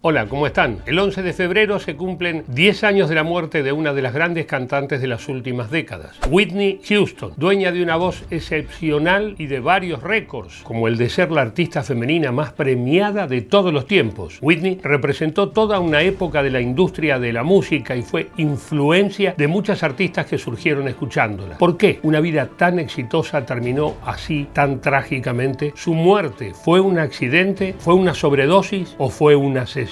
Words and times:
Hola, 0.00 0.26
¿cómo 0.28 0.46
están? 0.46 0.78
El 0.86 0.96
11 0.96 1.24
de 1.24 1.32
febrero 1.32 1.80
se 1.80 1.96
cumplen 1.96 2.44
10 2.46 2.84
años 2.84 3.08
de 3.08 3.16
la 3.16 3.24
muerte 3.24 3.64
de 3.64 3.72
una 3.72 3.92
de 3.92 4.00
las 4.00 4.14
grandes 4.14 4.46
cantantes 4.46 5.00
de 5.00 5.08
las 5.08 5.28
últimas 5.28 5.72
décadas, 5.72 6.16
Whitney 6.30 6.80
Houston, 6.88 7.32
dueña 7.36 7.72
de 7.72 7.82
una 7.82 7.96
voz 7.96 8.22
excepcional 8.30 9.34
y 9.38 9.46
de 9.46 9.58
varios 9.58 10.00
récords, 10.04 10.62
como 10.62 10.86
el 10.86 10.98
de 10.98 11.08
ser 11.08 11.32
la 11.32 11.40
artista 11.40 11.82
femenina 11.82 12.30
más 12.30 12.52
premiada 12.52 13.26
de 13.26 13.40
todos 13.40 13.72
los 13.72 13.88
tiempos. 13.88 14.38
Whitney 14.40 14.78
representó 14.84 15.48
toda 15.48 15.80
una 15.80 16.00
época 16.02 16.44
de 16.44 16.50
la 16.50 16.60
industria 16.60 17.18
de 17.18 17.32
la 17.32 17.42
música 17.42 17.96
y 17.96 18.02
fue 18.02 18.28
influencia 18.36 19.34
de 19.36 19.48
muchas 19.48 19.82
artistas 19.82 20.26
que 20.26 20.38
surgieron 20.38 20.86
escuchándola. 20.86 21.58
¿Por 21.58 21.76
qué 21.76 21.98
una 22.04 22.20
vida 22.20 22.48
tan 22.56 22.78
exitosa 22.78 23.44
terminó 23.44 23.96
así 24.04 24.46
tan 24.52 24.80
trágicamente? 24.80 25.72
¿Su 25.74 25.92
muerte 25.92 26.54
fue 26.54 26.78
un 26.78 27.00
accidente? 27.00 27.74
¿Fue 27.80 27.94
una 27.94 28.14
sobredosis 28.14 28.94
o 28.96 29.10
fue 29.10 29.34
una 29.34 29.62
asesinato? 29.62 29.87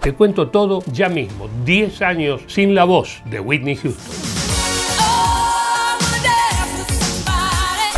Te 0.00 0.12
cuento 0.12 0.48
todo 0.48 0.82
ya 0.92 1.08
mismo, 1.08 1.48
10 1.64 2.02
años 2.02 2.42
sin 2.46 2.74
la 2.74 2.84
voz 2.84 3.22
de 3.26 3.40
Whitney 3.40 3.76
Houston. 3.76 4.43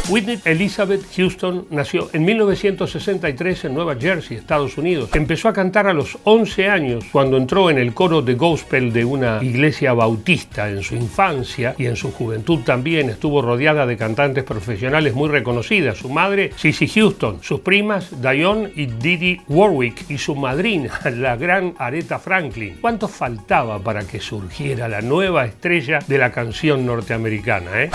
Whitney 0.09 0.39
Elizabeth 0.45 1.05
Houston 1.17 1.67
nació 1.71 2.09
en 2.13 2.25
1963 2.25 3.65
en 3.65 3.75
Nueva 3.75 3.97
Jersey, 3.97 4.37
Estados 4.37 4.79
Unidos. 4.79 5.11
Empezó 5.15 5.49
a 5.49 5.53
cantar 5.53 5.89
a 5.89 5.93
los 5.93 6.17
11 6.23 6.69
años 6.69 7.05
cuando 7.11 7.37
entró 7.37 7.71
en 7.71 7.79
el 7.79 7.93
coro 7.93 8.23
de 8.23 8.35
gospel 8.35 8.93
de 8.93 9.05
una 9.05 9.43
iglesia 9.43 9.95
bautista 9.95 10.71
en 10.71 10.83
su 10.85 10.95
infancia 10.95 11.75
y 11.77 11.87
en 11.87 11.97
su 11.97 12.13
juventud 12.13 12.61
también. 12.61 13.11
Estuvo 13.11 13.43
rodeada 13.43 13.85
de 13.85 13.97
cantantes 13.97 14.45
profesionales 14.45 15.15
muy 15.15 15.29
reconocidas. 15.29 15.99
Su 15.99 16.09
madre, 16.09 16.53
Cissy 16.57 16.87
Houston, 16.87 17.43
sus 17.43 17.61
primas, 17.61 18.23
Diane 18.23 18.71
y 18.77 18.87
Didi 18.87 19.41
Warwick 19.49 20.09
y 20.09 20.19
su 20.19 20.37
madrina, 20.37 21.01
la 21.17 21.37
gran 21.37 21.75
Aretha 21.79 22.21
Franklin. 22.21 22.79
¿Cuánto 22.81 23.09
faltaba 23.09 23.81
para 23.81 24.07
que 24.07 24.21
surgiera 24.21 24.89
la 24.89 25.01
nueva 25.01 25.47
estrella 25.47 25.99
de 26.07 26.19
la 26.19 26.31
canción 26.31 26.87
norteamericana? 26.87 27.83
Eh? 27.83 27.91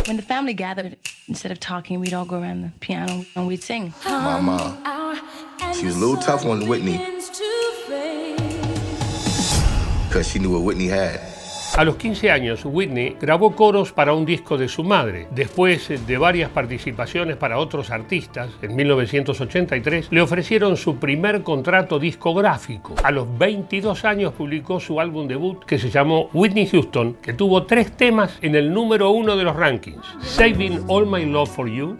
instead 1.32 1.52
of 1.52 1.60
talking, 1.62 2.01
we'd 2.02 2.14
all 2.16 2.26
go 2.26 2.42
around 2.42 2.64
the 2.64 2.72
piano 2.80 3.24
and 3.36 3.48
we'd 3.48 3.62
sing. 3.62 3.94
My 4.04 4.42
mom, 4.42 4.76
she 5.76 5.86
was 5.86 5.96
a 5.96 6.00
little 6.00 6.18
tough 6.18 6.46
on 6.46 6.68
Whitney 6.68 6.98
because 10.08 10.28
she 10.28 10.40
knew 10.40 10.52
what 10.52 10.64
Whitney 10.64 10.88
had. 10.88 11.31
A 11.78 11.86
los 11.86 11.96
15 11.96 12.30
años, 12.30 12.66
Whitney 12.66 13.16
grabó 13.20 13.56
coros 13.56 13.94
para 13.94 14.14
un 14.14 14.26
disco 14.26 14.58
de 14.58 14.68
su 14.68 14.84
madre. 14.84 15.28
Después 15.32 16.06
de 16.06 16.18
varias 16.18 16.50
participaciones 16.50 17.38
para 17.38 17.58
otros 17.60 17.92
artistas, 17.92 18.50
en 18.62 18.76
1983 18.76 20.10
le 20.12 20.22
ofrecieron 20.22 20.76
su 20.76 20.98
primer 20.98 21.44
contrato 21.44 21.98
discográfico. 21.98 22.96
A 23.04 23.12
los 23.12 23.26
22 23.38 24.04
años 24.04 24.34
publicó 24.34 24.82
su 24.82 25.00
álbum 25.00 25.30
debut 25.30 25.64
que 25.64 25.80
se 25.80 25.90
llamó 25.90 26.30
Whitney 26.34 26.68
Houston, 26.68 27.16
que 27.22 27.34
tuvo 27.34 27.64
tres 27.64 27.94
temas 27.94 28.38
en 28.42 28.56
el 28.56 28.74
número 28.74 29.10
uno 29.12 29.38
de 29.38 29.44
los 29.46 29.56
rankings: 29.56 30.06
Saving 30.22 30.84
All 30.88 31.08
My 31.08 31.26
Love 31.26 31.50
for 31.50 31.70
You, 31.70 31.96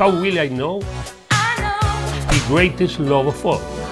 How 0.00 0.10
Will 0.20 0.44
I 0.44 0.48
Know 0.48 0.80
y 2.32 2.52
Greatest 2.52 2.98
Love 2.98 3.28
of 3.28 3.46
All. 3.46 3.83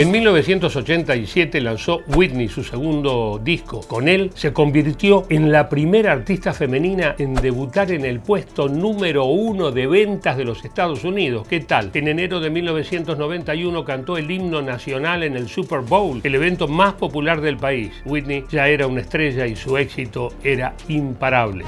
En 0.00 0.10
1987 0.12 1.60
lanzó 1.60 2.00
Whitney 2.06 2.48
su 2.48 2.64
segundo 2.64 3.38
disco. 3.44 3.82
Con 3.86 4.08
él 4.08 4.30
se 4.34 4.50
convirtió 4.50 5.26
en 5.28 5.52
la 5.52 5.68
primera 5.68 6.12
artista 6.12 6.54
femenina 6.54 7.16
en 7.18 7.34
debutar 7.34 7.92
en 7.92 8.06
el 8.06 8.20
puesto 8.20 8.66
número 8.66 9.26
uno 9.26 9.70
de 9.70 9.86
ventas 9.86 10.38
de 10.38 10.46
los 10.46 10.64
Estados 10.64 11.04
Unidos. 11.04 11.46
¿Qué 11.46 11.60
tal? 11.60 11.90
En 11.92 12.08
enero 12.08 12.40
de 12.40 12.48
1991 12.48 13.84
cantó 13.84 14.16
el 14.16 14.30
himno 14.30 14.62
nacional 14.62 15.22
en 15.22 15.36
el 15.36 15.50
Super 15.50 15.80
Bowl, 15.80 16.22
el 16.24 16.34
evento 16.34 16.66
más 16.66 16.94
popular 16.94 17.42
del 17.42 17.58
país. 17.58 17.92
Whitney 18.06 18.46
ya 18.50 18.68
era 18.68 18.86
una 18.86 19.02
estrella 19.02 19.46
y 19.46 19.54
su 19.54 19.76
éxito 19.76 20.32
era 20.42 20.74
imparable. 20.88 21.66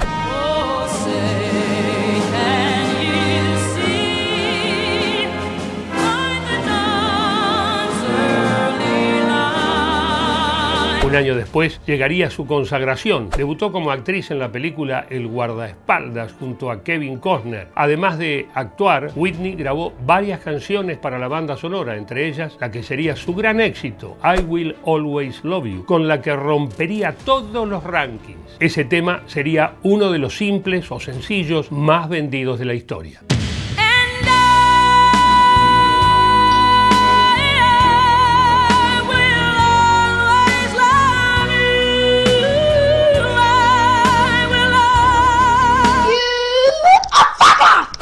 Un 11.13 11.19
año 11.19 11.37
después 11.37 11.79
llegaría 11.87 12.31
su 12.31 12.47
consagración. 12.47 13.29
Debutó 13.37 13.71
como 13.71 13.91
actriz 13.91 14.31
en 14.31 14.39
la 14.39 14.51
película 14.51 15.05
El 15.11 15.27
guardaespaldas 15.27 16.33
junto 16.33 16.71
a 16.71 16.83
Kevin 16.83 17.19
Costner. 17.19 17.69
Además 17.75 18.17
de 18.17 18.47
actuar, 18.55 19.11
Whitney 19.15 19.55
grabó 19.55 19.93
varias 20.07 20.41
canciones 20.41 20.97
para 20.97 21.19
la 21.19 21.29
banda 21.29 21.59
sonora, 21.59 21.99
entre 21.99 22.27
ellas 22.29 22.57
la 22.59 22.71
que 22.71 22.83
sería 22.83 23.15
su 23.15 23.35
gran 23.35 23.61
éxito, 23.61 24.17
I 24.25 24.41
Will 24.41 24.75
Always 24.87 25.45
Love 25.45 25.67
You, 25.67 25.85
con 25.85 26.09
la 26.09 26.23
que 26.23 26.35
rompería 26.35 27.15
todos 27.27 27.69
los 27.69 27.85
rankings. 27.85 28.57
Ese 28.59 28.87
tema 28.87 29.21
sería 29.27 29.75
uno 29.83 30.11
de 30.11 30.19
los 30.19 30.39
simples 30.39 30.91
o 30.91 30.99
sencillos 30.99 31.71
más 31.71 32.09
vendidos 32.09 32.59
de 32.59 32.65
la 32.65 32.73
historia. 32.73 33.21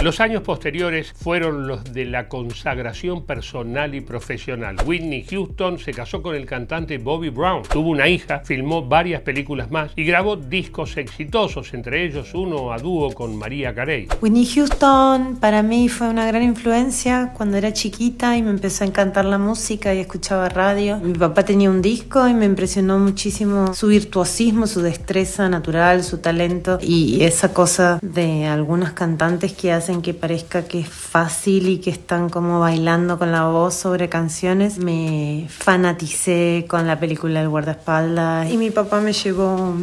Los 0.03 0.19
años 0.21 0.43
posteriores 0.43 1.13
fueron 1.13 1.69
los 1.69 1.85
de 1.85 2.07
la 2.07 2.27
consagración 2.27 3.27
personal 3.27 3.95
y 3.95 4.01
profesional. 4.01 4.77
Whitney 4.87 5.27
Houston 5.29 5.79
se 5.79 5.93
casó 5.93 6.23
con 6.23 6.35
el 6.35 6.47
cantante 6.47 6.97
Bobby 6.97 7.29
Brown, 7.29 7.65
tuvo 7.71 7.91
una 7.91 8.09
hija, 8.09 8.41
filmó 8.43 8.83
varias 8.83 9.21
películas 9.21 9.71
más 9.71 9.93
y 9.97 10.05
grabó 10.05 10.37
discos 10.37 10.97
exitosos, 10.97 11.75
entre 11.75 12.07
ellos 12.07 12.33
uno 12.33 12.73
a 12.73 12.79
dúo 12.79 13.13
con 13.13 13.37
María 13.37 13.75
Carey. 13.75 14.09
Whitney 14.23 14.47
Houston 14.47 15.37
para 15.37 15.63
mí 15.63 15.91
fue 15.91 16.09
una 16.09 16.25
gran 16.27 16.45
influencia 16.45 17.35
cuando 17.37 17.59
era 17.59 17.75
chiquita 17.75 18.39
y 18.39 18.43
me 18.43 18.49
empezó 18.49 18.85
a 18.85 18.87
encantar 18.87 19.27
la 19.27 19.37
música 19.37 19.95
y 19.95 19.99
escuchaba 19.99 20.49
radio. 20.49 20.97
Mi 20.97 21.13
papá 21.13 21.45
tenía 21.45 21.69
un 21.69 21.83
disco 21.83 22.27
y 22.27 22.33
me 22.33 22.47
impresionó 22.47 22.99
muchísimo 22.99 23.75
su 23.75 23.89
virtuosismo, 23.89 24.67
su 24.67 24.81
destreza 24.81 25.51
natural, 25.51 26.03
su 26.05 26.23
talento 26.23 26.79
y 26.81 27.23
esa 27.23 27.53
cosa 27.53 27.99
de 28.01 28.47
algunas 28.47 28.95
cantantes 28.95 29.53
que 29.53 29.73
hacen 29.73 29.90
que 29.99 30.15
parezca 30.15 30.65
que 30.65 30.81
es 30.81 30.89
fácil 30.89 31.69
y 31.69 31.79
que 31.79 31.91
están 31.91 32.31
como 32.31 32.61
bailando 32.61 33.19
con 33.19 33.33
la 33.33 33.47
voz 33.47 33.75
sobre 33.75 34.09
canciones. 34.09 34.79
Me 34.79 35.47
fanaticé 35.49 36.67
con 36.69 36.87
la 36.87 37.01
película 37.01 37.41
El 37.43 37.49
guardaespaldas 37.49 38.51
y 38.51 38.57
mi 38.57 38.71
papá 38.71 39.01
me 39.01 39.13
llevó 39.13 39.75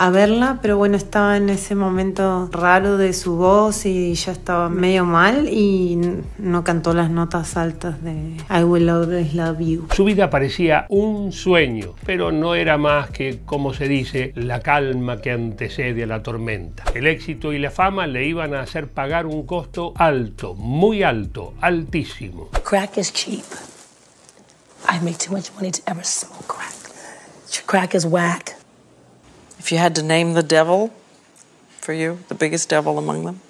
a 0.00 0.08
verla, 0.08 0.60
pero 0.62 0.78
bueno, 0.78 0.96
estaba 0.96 1.36
en 1.36 1.50
ese 1.50 1.74
momento 1.74 2.48
raro 2.52 2.96
de 2.96 3.12
su 3.12 3.36
voz 3.36 3.84
y 3.84 4.14
ya 4.14 4.32
estaba 4.32 4.70
medio 4.70 5.04
mal 5.04 5.46
y 5.46 5.98
no 6.38 6.64
cantó 6.64 6.94
las 6.94 7.10
notas 7.10 7.54
altas 7.58 8.02
de 8.02 8.38
I 8.48 8.64
Will 8.64 8.88
Always 8.88 9.34
Love 9.34 9.58
You. 9.58 9.88
Su 9.94 10.04
vida 10.04 10.30
parecía 10.30 10.86
un 10.88 11.32
sueño, 11.32 11.96
pero 12.06 12.32
no 12.32 12.54
era 12.54 12.78
más 12.78 13.10
que, 13.10 13.40
como 13.44 13.74
se 13.74 13.88
dice, 13.88 14.32
la 14.36 14.60
calma 14.60 15.20
que 15.20 15.32
antecede 15.32 16.04
a 16.04 16.06
la 16.06 16.22
tormenta. 16.22 16.84
El 16.94 17.06
éxito 17.06 17.52
y 17.52 17.58
la 17.58 17.70
fama 17.70 18.06
le 18.06 18.24
iban 18.24 18.54
a 18.54 18.62
hacer 18.62 18.88
pagar 18.88 19.26
un 19.26 19.44
costo 19.44 19.92
alto, 19.96 20.54
muy 20.54 21.02
alto, 21.02 21.52
altísimo. 21.60 22.48
Crack 22.64 22.96
is 22.96 23.12
cheap. 23.12 23.44
I 24.88 24.98
make 25.04 25.18
too 25.18 25.36
much 25.36 25.52
money 25.56 25.70
to 25.70 25.82
ever 25.86 26.02
smoke 26.02 26.46
crack. 26.46 26.72
Crack 27.66 27.94
is 27.94 28.06
whack. 28.06 28.59
If 29.60 29.70
you 29.70 29.76
had 29.76 29.94
to 29.96 30.02
name 30.02 30.32
the 30.32 30.42
devil 30.42 30.90
for 31.82 31.92
you, 31.92 32.18
the 32.28 32.34
biggest 32.34 32.70
devil 32.70 32.96
among 32.96 33.26
them? 33.26 33.40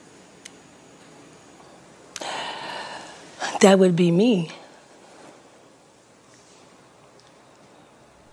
That 3.60 3.78
would 3.78 3.94
be 3.94 4.10
me. 4.10 4.48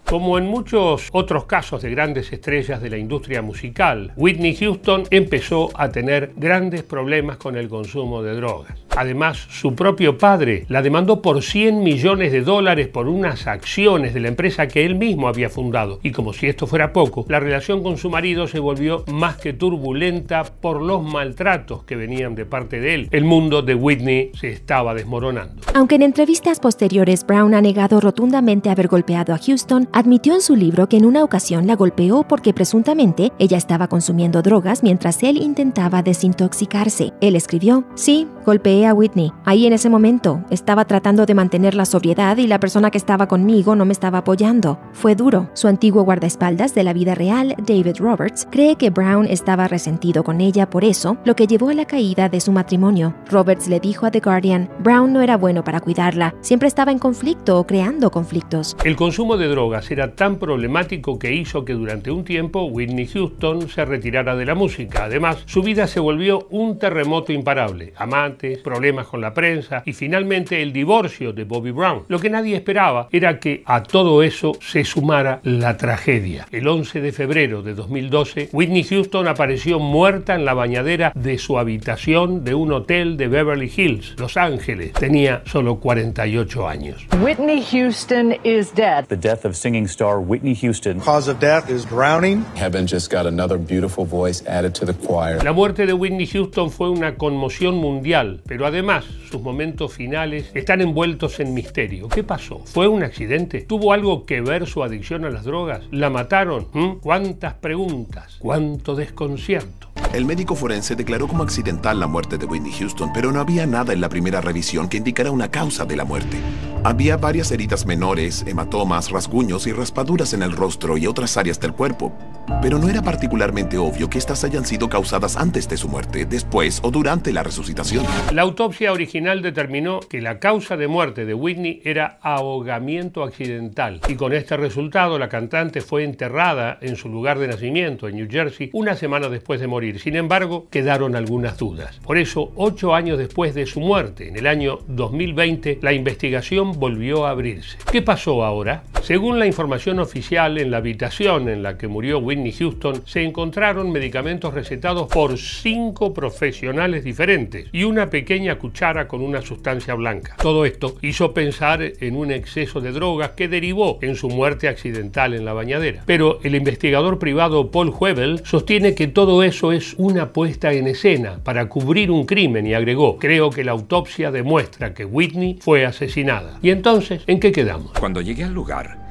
Como 0.05 0.39
en 0.39 0.47
muchos 0.47 1.09
otros 1.11 1.45
casos 1.45 1.83
de 1.83 1.91
grandes 1.91 2.33
estrellas 2.33 2.81
de 2.81 2.89
la 2.89 2.97
industria 2.97 3.43
musical, 3.43 4.11
Whitney 4.15 4.55
Houston 4.55 5.03
empezó 5.11 5.69
a 5.75 5.89
tener 5.89 6.33
grandes 6.35 6.81
problemas 6.81 7.37
con 7.37 7.55
el 7.57 7.69
consumo 7.69 8.23
de 8.23 8.33
drogas. 8.33 8.86
Además, 8.97 9.45
su 9.51 9.75
propio 9.75 10.17
padre 10.17 10.65
la 10.69 10.81
demandó 10.81 11.21
por 11.21 11.43
100 11.43 11.83
millones 11.83 12.31
de 12.31 12.41
dólares 12.41 12.87
por 12.87 13.07
unas 13.07 13.45
acciones 13.45 14.15
de 14.15 14.21
la 14.21 14.29
empresa 14.29 14.67
que 14.67 14.85
él 14.85 14.95
mismo 14.95 15.27
había 15.27 15.51
fundado. 15.51 15.99
Y 16.01 16.11
como 16.11 16.33
si 16.33 16.47
esto 16.47 16.65
fuera 16.65 16.93
poco, 16.93 17.23
la 17.29 17.39
relación 17.39 17.83
con 17.83 17.97
su 17.97 18.09
marido 18.09 18.47
se 18.47 18.57
volvió 18.57 19.05
más 19.13 19.37
que 19.37 19.53
turbulenta 19.53 20.43
por 20.43 20.81
los 20.81 21.03
maltratos 21.03 21.83
que 21.83 21.95
venían 21.95 22.33
de 22.33 22.45
parte 22.45 22.79
de 22.79 22.95
él. 22.95 23.07
El 23.11 23.23
mundo 23.23 23.61
de 23.61 23.75
Whitney 23.75 24.31
se 24.33 24.49
estaba 24.49 24.95
desmoronando. 24.95 25.61
Aunque 25.75 25.93
en 25.93 26.01
entrevistas 26.01 26.59
posteriores 26.59 27.23
Brown 27.23 27.53
ha 27.53 27.61
negado 27.61 28.01
rotundamente 28.01 28.71
haber 28.71 28.87
golpeado 28.87 29.31
a 29.35 29.37
Houston, 29.37 29.87
admitió 29.93 30.33
en 30.33 30.41
su 30.41 30.55
libro 30.55 30.89
que 30.89 30.97
en 30.97 31.05
una 31.05 31.23
ocasión 31.23 31.67
la 31.67 31.75
golpeó 31.75 32.23
porque 32.27 32.51
presuntamente 32.51 33.31
ella 33.37 33.57
estaba 33.57 33.89
consumiendo 33.89 34.41
drogas 34.41 34.81
mientras 34.81 35.21
él 35.21 35.37
intentaba 35.37 36.01
desintoxicarse. 36.01 37.13
Él 37.21 37.35
escribió, 37.35 37.85
sí, 37.93 38.27
golpeé 38.43 38.86
Whitney. 38.93 39.31
Ahí 39.45 39.65
en 39.65 39.73
ese 39.73 39.89
momento 39.89 40.43
estaba 40.49 40.85
tratando 40.85 41.25
de 41.25 41.33
mantener 41.33 41.75
la 41.75 41.85
sobriedad 41.85 42.37
y 42.37 42.47
la 42.47 42.59
persona 42.59 42.91
que 42.91 42.97
estaba 42.97 43.27
conmigo 43.27 43.75
no 43.75 43.85
me 43.85 43.93
estaba 43.93 44.19
apoyando. 44.19 44.79
Fue 44.93 45.15
duro. 45.15 45.49
Su 45.53 45.67
antiguo 45.67 46.03
guardaespaldas 46.03 46.75
de 46.75 46.83
la 46.83 46.93
vida 46.93 47.15
real, 47.15 47.55
David 47.57 47.97
Roberts, 47.99 48.47
cree 48.51 48.75
que 48.75 48.89
Brown 48.89 49.25
estaba 49.25 49.67
resentido 49.67 50.23
con 50.23 50.41
ella 50.41 50.69
por 50.69 50.83
eso, 50.83 51.17
lo 51.25 51.35
que 51.35 51.47
llevó 51.47 51.69
a 51.69 51.73
la 51.73 51.85
caída 51.85 52.29
de 52.29 52.39
su 52.39 52.51
matrimonio. 52.51 53.15
Roberts 53.29 53.67
le 53.67 53.79
dijo 53.79 54.05
a 54.05 54.11
The 54.11 54.19
Guardian, 54.19 54.69
Brown 54.79 55.13
no 55.13 55.21
era 55.21 55.37
bueno 55.37 55.63
para 55.63 55.79
cuidarla, 55.79 56.33
siempre 56.41 56.67
estaba 56.67 56.91
en 56.91 56.99
conflicto 56.99 57.59
o 57.59 57.67
creando 57.67 58.11
conflictos. 58.11 58.75
El 58.83 58.95
consumo 58.95 59.37
de 59.37 59.47
drogas 59.47 59.89
era 59.91 60.15
tan 60.15 60.37
problemático 60.37 61.19
que 61.19 61.33
hizo 61.33 61.65
que 61.65 61.73
durante 61.73 62.11
un 62.11 62.23
tiempo 62.23 62.63
Whitney 62.63 63.07
Houston 63.07 63.69
se 63.69 63.85
retirara 63.85 64.35
de 64.35 64.45
la 64.45 64.55
música. 64.55 65.05
Además, 65.05 65.43
su 65.45 65.61
vida 65.61 65.87
se 65.87 65.99
volvió 65.99 66.47
un 66.49 66.77
terremoto 66.77 67.31
imparable. 67.33 67.93
Amantes, 67.97 68.59
problemas 68.77 69.07
con 69.07 69.21
la 69.21 69.33
prensa 69.33 69.81
y 69.85 69.93
finalmente 69.93 70.61
el 70.61 70.71
divorcio 70.71 71.33
de 71.33 71.45
Bobby 71.45 71.71
Brown. 71.71 72.03
Lo 72.09 72.19
que 72.19 72.29
nadie 72.29 72.55
esperaba 72.55 73.07
era 73.11 73.39
que 73.39 73.63
a 73.65 73.81
todo 73.81 74.21
eso 74.21 74.51
se 74.61 74.83
sumara 74.83 75.39
la 75.41 75.77
tragedia. 75.77 76.45
El 76.51 76.67
11 76.67 77.01
de 77.01 77.11
febrero 77.11 77.63
de 77.63 77.73
2012, 77.73 78.49
Whitney 78.53 78.83
Houston 78.83 79.27
apareció 79.27 79.79
muerta 79.79 80.35
en 80.35 80.45
la 80.45 80.53
bañadera 80.53 81.11
de 81.15 81.39
su 81.39 81.57
habitación 81.57 82.43
de 82.43 82.53
un 82.53 82.71
hotel 82.71 83.17
de 83.17 83.27
Beverly 83.27 83.71
Hills, 83.75 84.13
Los 84.19 84.37
Ángeles. 84.37 84.93
Tenía 84.93 85.41
solo 85.47 85.79
48 85.79 86.67
años. 86.67 87.07
Whitney 87.19 87.63
Houston 87.71 88.35
is 88.43 88.71
dead. 88.75 89.07
The 89.07 89.17
death 89.17 89.43
of 89.43 89.55
singing 89.55 89.85
star 89.85 90.19
Whitney 90.19 90.53
Houston. 90.53 90.99
Cause 90.99 91.31
of 91.31 91.39
death 91.39 91.67
is 91.67 91.83
drowning. 91.89 92.45
Heaven 92.55 92.85
just 92.85 93.11
got 93.11 93.25
another 93.25 93.57
beautiful 93.57 94.05
voice 94.05 94.45
added 94.45 94.73
to 94.73 94.85
the 94.85 94.93
choir. 94.93 95.43
La 95.43 95.51
muerte 95.51 95.87
de 95.87 95.93
Whitney 95.93 96.27
Houston 96.27 96.69
fue 96.69 96.91
una 96.91 97.15
conmoción 97.15 97.73
mundial, 97.77 98.41
pero 98.45 98.66
además 98.67 99.05
sus 99.29 99.41
momentos 99.41 99.93
finales 99.93 100.51
están 100.53 100.81
envueltos 100.81 101.39
en 101.39 101.53
misterio. 101.53 102.07
¿Qué 102.09 102.23
pasó? 102.23 102.61
¿Fue 102.65 102.87
un 102.87 103.03
accidente? 103.03 103.61
¿Tuvo 103.61 103.93
algo 103.93 104.25
que 104.25 104.41
ver 104.41 104.67
su 104.67 104.83
adicción 104.83 105.25
a 105.25 105.29
las 105.29 105.43
drogas? 105.43 105.81
¿La 105.91 106.09
mataron? 106.09 106.67
¿Mm? 106.73 106.99
¿Cuántas 107.01 107.55
preguntas? 107.55 108.37
¿Cuánto 108.39 108.95
desconcierto? 108.95 109.87
El 110.13 110.25
médico 110.25 110.55
forense 110.55 110.95
declaró 110.95 111.27
como 111.27 111.43
accidental 111.43 111.99
la 111.99 112.07
muerte 112.07 112.37
de 112.37 112.45
Whitney 112.45 112.71
Houston, 112.71 113.11
pero 113.13 113.31
no 113.31 113.41
había 113.41 113.65
nada 113.65 113.93
en 113.93 114.01
la 114.01 114.09
primera 114.09 114.39
revisión 114.39 114.87
que 114.87 114.97
indicara 114.97 115.31
una 115.31 115.51
causa 115.51 115.85
de 115.85 115.95
la 115.95 116.05
muerte. 116.05 116.37
Había 116.83 117.17
varias 117.17 117.51
heridas 117.51 117.85
menores, 117.85 118.45
hematomas, 118.47 119.11
rasguños 119.11 119.67
y 119.67 119.73
raspaduras 119.73 120.33
en 120.33 120.43
el 120.43 120.53
rostro 120.53 120.97
y 120.97 121.07
otras 121.07 121.35
áreas 121.35 121.59
del 121.59 121.73
cuerpo, 121.73 122.13
pero 122.61 122.79
no 122.79 122.89
era 122.89 123.01
particularmente 123.01 123.77
obvio 123.77 124.09
que 124.09 124.17
estas 124.17 124.43
hayan 124.43 124.65
sido 124.65 124.89
causadas 124.89 125.37
antes 125.37 125.67
de 125.69 125.77
su 125.77 125.89
muerte, 125.89 126.25
después 126.25 126.79
o 126.83 126.91
durante 126.91 127.33
la 127.33 127.43
resucitación. 127.43 128.05
La 128.33 128.43
autopsia 128.43 128.91
original 128.91 129.41
determinó 129.41 129.99
que 129.99 130.21
la 130.21 130.39
causa 130.39 130.77
de 130.77 130.87
muerte 130.87 131.25
de 131.25 131.33
Whitney 131.33 131.81
era 131.83 132.19
ahogamiento 132.21 133.23
accidental 133.23 134.01
y 134.07 134.15
con 134.15 134.33
este 134.33 134.57
resultado 134.57 135.19
la 135.19 135.29
cantante 135.29 135.81
fue 135.81 136.03
enterrada 136.03 136.77
en 136.81 136.95
su 136.95 137.09
lugar 137.09 137.39
de 137.39 137.47
nacimiento, 137.47 138.07
en 138.07 138.15
New 138.15 138.27
Jersey, 138.29 138.69
una 138.73 138.95
semana 138.95 139.29
después 139.29 139.59
de 139.59 139.67
morir. 139.67 139.99
Sin 139.99 140.15
embargo, 140.15 140.67
quedaron 140.69 141.15
algunas 141.15 141.57
dudas. 141.57 141.99
Por 142.03 142.17
eso, 142.17 142.51
ocho 142.55 142.95
años 142.95 143.17
después 143.17 143.53
de 143.53 143.65
su 143.65 143.79
muerte, 143.79 144.27
en 144.29 144.37
el 144.37 144.47
año 144.47 144.79
2020, 144.87 145.79
la 145.81 145.93
investigación 145.93 146.79
volvió 146.79 147.25
a 147.25 147.31
abrirse. 147.31 147.77
¿Qué 147.91 148.01
pasó 148.01 148.43
ahora? 148.43 148.83
Según 149.01 149.39
la 149.39 149.47
información 149.47 149.99
oficial, 149.99 150.57
en 150.57 150.71
la 150.71 150.77
habitación 150.77 151.49
en 151.49 151.63
la 151.63 151.77
que 151.77 151.87
murió 151.87 152.19
Whitney 152.19 152.36
Houston 152.45 153.03
se 153.05 153.23
encontraron 153.23 153.91
medicamentos 153.91 154.53
recetados 154.53 155.07
por 155.07 155.37
cinco 155.37 156.13
profesionales 156.13 157.03
diferentes 157.03 157.67
y 157.71 157.83
una 157.83 158.09
pequeña 158.09 158.57
cuchara 158.57 159.07
con 159.07 159.21
una 159.21 159.41
sustancia 159.41 159.93
blanca. 159.95 160.35
Todo 160.41 160.65
esto 160.65 160.95
hizo 161.01 161.33
pensar 161.33 161.81
en 161.81 162.15
un 162.15 162.31
exceso 162.31 162.81
de 162.81 162.91
drogas 162.91 163.31
que 163.31 163.47
derivó 163.47 163.99
en 164.01 164.15
su 164.15 164.29
muerte 164.29 164.67
accidental 164.67 165.33
en 165.33 165.45
la 165.45 165.53
bañadera. 165.53 166.03
Pero 166.05 166.39
el 166.43 166.55
investigador 166.55 167.19
privado 167.19 167.71
Paul 167.71 167.93
Huebel 167.97 168.41
sostiene 168.43 168.95
que 168.95 169.07
todo 169.07 169.43
eso 169.43 169.71
es 169.71 169.95
una 169.97 170.33
puesta 170.33 170.71
en 170.73 170.87
escena 170.87 171.39
para 171.43 171.67
cubrir 171.67 172.11
un 172.11 172.25
crimen 172.25 172.67
y 172.67 172.73
agregó, 172.73 173.17
creo 173.17 173.49
que 173.49 173.63
la 173.63 173.71
autopsia 173.71 174.31
demuestra 174.31 174.93
que 174.93 175.05
Whitney 175.05 175.57
fue 175.59 175.85
asesinada. 175.85 176.59
Y 176.61 176.69
entonces, 176.69 177.23
¿en 177.27 177.39
qué 177.39 177.51
quedamos? 177.51 177.91
Cuando 177.99 178.21
llegué 178.21 178.43
al 178.43 178.53
lugar 178.53 179.06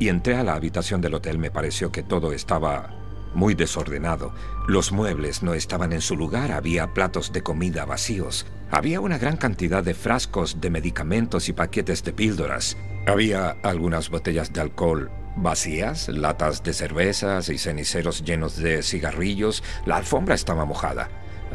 y 0.00 0.08
entré 0.08 0.34
a 0.34 0.42
la 0.42 0.54
habitación 0.54 1.00
del 1.00 1.14
hotel 1.14 1.38
me 1.38 1.52
pareció 1.52 1.92
que 1.92 2.02
todo 2.02 2.32
estaba 2.32 2.90
muy 3.34 3.54
desordenado. 3.54 4.34
Los 4.66 4.92
muebles 4.92 5.42
no 5.42 5.54
estaban 5.54 5.92
en 5.92 6.00
su 6.00 6.16
lugar, 6.16 6.50
había 6.50 6.92
platos 6.94 7.32
de 7.32 7.42
comida 7.42 7.84
vacíos. 7.84 8.46
Había 8.70 9.00
una 9.00 9.18
gran 9.18 9.36
cantidad 9.36 9.84
de 9.84 9.94
frascos 9.94 10.60
de 10.60 10.70
medicamentos 10.70 11.48
y 11.48 11.52
paquetes 11.52 12.02
de 12.02 12.12
píldoras. 12.12 12.76
Había 13.06 13.50
algunas 13.62 14.10
botellas 14.10 14.52
de 14.52 14.62
alcohol 14.62 15.10
vacías, 15.36 16.08
latas 16.08 16.62
de 16.62 16.72
cervezas 16.72 17.48
y 17.50 17.58
ceniceros 17.58 18.24
llenos 18.24 18.56
de 18.56 18.82
cigarrillos. 18.82 19.62
La 19.84 19.96
alfombra 19.96 20.34
estaba 20.34 20.64
mojada 20.64 21.08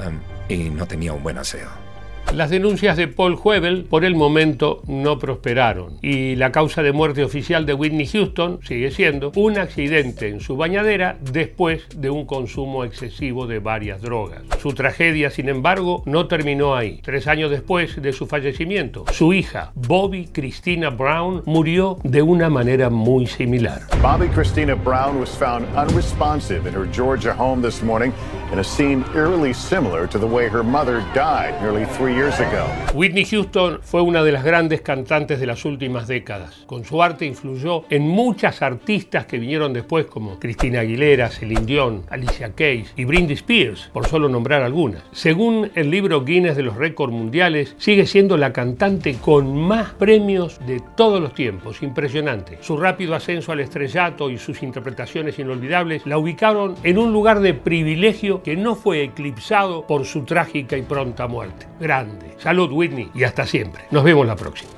um, 0.06 0.20
y 0.48 0.70
no 0.70 0.88
tenía 0.88 1.14
un 1.14 1.24
buen 1.24 1.40
aseo. 1.40 1.85
Las 2.34 2.50
denuncias 2.50 2.98
de 2.98 3.08
Paul 3.08 3.40
Huebel 3.42 3.86
por 3.90 4.04
el 4.04 4.16
momento 4.16 4.82
no 4.88 5.20
prosperaron 5.20 5.98
y 6.02 6.36
la 6.36 6.52
causa 6.52 6.84
de 6.84 6.92
muerte 6.92 7.24
oficial 7.24 7.66
de 7.66 7.74
Whitney 7.74 8.08
Houston 8.08 8.60
sigue 8.64 8.92
siendo 8.92 9.32
un 9.36 9.58
accidente 9.58 10.28
en 10.28 10.42
su 10.42 10.58
bañadera 10.58 11.18
después 11.32 11.84
de 11.96 12.10
un 12.10 12.26
consumo 12.26 12.84
excesivo 12.84 13.48
de 13.48 13.60
varias 13.60 14.02
drogas. 14.02 14.42
Su 14.62 14.74
tragedia, 14.74 15.30
sin 15.30 15.48
embargo, 15.48 16.04
no 16.06 16.28
terminó 16.28 16.76
ahí. 16.76 17.00
Tres 17.04 17.28
años 17.28 17.52
después 17.52 18.02
de 18.02 18.12
su 18.12 18.28
fallecimiento, 18.28 19.06
su 19.14 19.32
hija, 19.32 19.72
Bobby 19.76 20.28
Christina 20.28 20.90
Brown, 20.90 21.44
murió 21.46 22.00
de 22.04 22.22
una 22.22 22.50
manera 22.50 22.90
muy 22.90 23.28
similar. 23.28 23.82
Bobby 24.02 24.28
Christina 24.28 24.76
Brown 24.76 25.20
was 25.20 25.30
found 25.30 25.66
unresponsive 25.78 26.68
in 26.68 26.74
her 26.74 26.88
Georgia 26.92 27.34
home 27.34 27.62
this 27.62 27.82
morning 27.82 28.12
in 28.52 28.60
a 28.60 28.64
scene 28.64 29.06
eerily 29.14 29.54
similar 29.54 30.08
to 30.08 30.20
the 30.20 30.28
way 30.28 30.50
her 30.50 30.64
mother 30.64 31.02
died 31.14 31.54
nearly 31.62 31.86
three 31.98 32.15
Whitney 32.94 33.26
Houston 33.26 33.80
fue 33.82 34.02
una 34.02 34.24
de 34.24 34.32
las 34.32 34.46
grandes 34.46 34.80
cantantes 34.80 35.38
de 35.38 35.46
las 35.46 35.66
últimas 35.66 36.08
décadas. 36.08 36.64
Con 36.66 36.86
su 36.86 37.04
arte 37.04 37.26
influyó 37.26 37.84
en 37.90 38.04
muchas 38.04 38.62
artistas 38.62 39.26
que 39.26 39.38
vinieron 39.38 39.74
después 39.74 40.06
como 40.06 40.40
Christina 40.40 40.80
Aguilera, 40.80 41.30
Celine 41.30 41.66
Dion, 41.66 42.04
Alicia 42.10 42.54
Keys 42.56 42.94
y 42.96 43.04
Britney 43.04 43.34
Spears, 43.34 43.90
por 43.92 44.08
solo 44.08 44.30
nombrar 44.30 44.62
algunas. 44.62 45.04
Según 45.12 45.72
el 45.76 45.92
libro 45.92 46.24
Guinness 46.24 46.56
de 46.56 46.64
los 46.64 46.78
récords 46.78 47.12
mundiales, 47.12 47.76
sigue 47.78 48.06
siendo 48.06 48.38
la 48.38 48.54
cantante 48.54 49.16
con 49.16 49.54
más 49.58 49.92
premios 49.92 50.66
de 50.66 50.82
todos 50.96 51.20
los 51.20 51.34
tiempos. 51.34 51.84
Impresionante. 51.84 52.60
Su 52.62 52.78
rápido 52.78 53.14
ascenso 53.14 53.52
al 53.52 53.60
estrellato 53.60 54.30
y 54.30 54.38
sus 54.38 54.64
interpretaciones 54.64 55.38
inolvidables 55.38 56.06
la 56.06 56.18
ubicaron 56.18 56.76
en 56.84 56.98
un 56.98 57.12
lugar 57.12 57.42
de 57.42 57.54
privilegio 57.54 58.42
que 58.42 58.56
no 58.56 58.76
fue 58.76 59.04
eclipsado 59.04 59.86
por 59.86 60.06
su 60.06 60.24
trágica 60.24 60.78
y 60.78 60.82
pronta 60.82 61.28
muerte. 61.28 61.66
Salud, 62.38 62.72
Whitney, 62.72 63.10
y 63.14 63.24
hasta 63.24 63.46
siempre. 63.46 63.86
Nos 63.92 64.04
vemos 64.04 64.26
la 64.26 64.36
próxima. 64.36 64.72